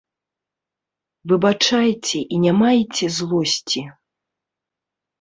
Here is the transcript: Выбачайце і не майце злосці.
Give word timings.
Выбачайце 1.33 2.19
і 2.23 2.35
не 2.49 2.57
майце 2.65 3.13
злосці. 3.21 3.81